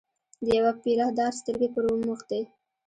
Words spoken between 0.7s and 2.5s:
پیره دار سترګې پر وموښتې.